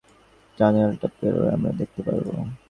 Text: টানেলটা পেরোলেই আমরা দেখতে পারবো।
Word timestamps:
টানেলটা 0.57 1.07
পেরোলেই 1.17 1.53
আমরা 1.55 1.71
দেখতে 1.79 2.01
পারবো। 2.07 2.31